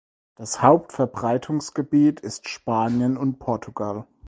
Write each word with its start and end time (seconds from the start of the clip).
Das 0.33 0.63
Hauptverbreitungsgebiet 0.63 2.21
ist 2.21 2.47
Spanien 2.49 3.17
und 3.17 3.37
Portugal. 3.37 4.07